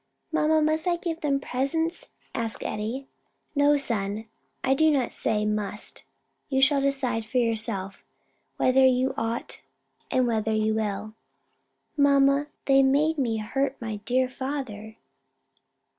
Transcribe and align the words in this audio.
"Mamma, 0.31 0.63
must 0.63 0.87
I 0.87 0.95
give 0.95 1.21
them 1.21 1.39
presents?" 1.39 2.09
asked 2.33 2.63
Eddie. 2.63 3.05
"No, 3.53 3.77
son, 3.77 4.25
I 4.63 4.73
do 4.73 4.89
not 4.89 5.13
say 5.13 5.45
must; 5.45 6.05
you 6.49 6.59
shall 6.59 6.81
decide 6.81 7.23
for 7.23 7.37
yourself 7.37 8.03
whether 8.57 8.83
you 8.83 9.13
ought, 9.15 9.61
and 10.09 10.25
whether 10.25 10.53
you 10.55 10.73
will." 10.73 11.13
"Mamma, 11.95 12.47
they 12.65 12.81
made 12.81 13.19
me 13.19 13.37
hurt 13.37 13.77
my 13.79 13.97
dear 13.97 14.27
father." 14.27 14.97